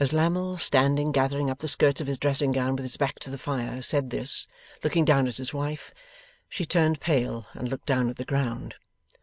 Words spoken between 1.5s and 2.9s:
up the skirts of his dressing gown with